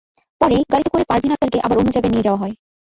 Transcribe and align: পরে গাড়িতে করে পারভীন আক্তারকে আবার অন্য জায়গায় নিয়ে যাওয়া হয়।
পরে 0.41 0.57
গাড়িতে 0.71 0.89
করে 0.93 1.03
পারভীন 1.09 1.31
আক্তারকে 1.33 1.59
আবার 1.61 1.77
অন্য 1.77 1.89
জায়গায় 1.93 2.11
নিয়ে 2.13 2.25
যাওয়া 2.27 2.41
হয়। 2.41 2.53